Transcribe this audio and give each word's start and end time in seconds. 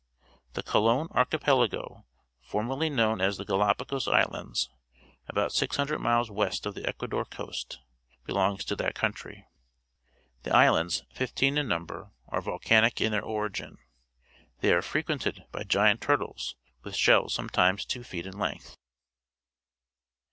—The 0.55 0.63
Colon 0.63 1.09
Archi 1.11 1.37
pelago, 1.37 2.05
formerly 2.41 2.89
known 2.89 3.21
as 3.21 3.37
the 3.37 3.45
Galapagos 3.45 4.07
Islands, 4.07 4.67
about 5.27 5.51
600 5.51 5.99
miles 5.99 6.31
west 6.31 6.65
of 6.65 6.73
the 6.73 6.87
Ecuador 6.87 7.23
coast, 7.23 7.77
belongs 8.25 8.65
to 8.65 8.75
that 8.77 8.95
country. 8.95 9.45
The 10.41 10.55
islands, 10.55 11.03
fifteen 11.13 11.55
in 11.55 11.67
number, 11.67 12.09
are 12.29 12.41
volcanic 12.41 12.99
in 12.99 13.11
their 13.11 13.21
origin. 13.21 13.77
They 14.61 14.73
are 14.73 14.81
frequented 14.81 15.43
by 15.51 15.65
giant 15.65 16.01
turtles, 16.01 16.55
with 16.81 16.95
shells 16.95 17.35
sometimes 17.35 17.85
two 17.85 18.03
feet 18.03 18.25
in 18.25 18.39
length. 18.39 18.75